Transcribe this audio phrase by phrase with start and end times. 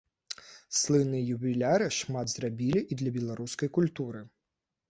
[0.77, 4.25] Слынныя юбіляры шмат зрабілі і для беларускай культуры.